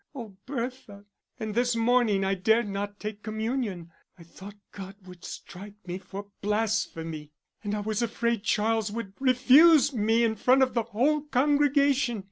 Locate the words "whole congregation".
10.81-12.19